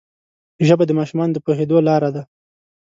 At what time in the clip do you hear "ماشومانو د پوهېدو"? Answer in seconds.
0.99-1.77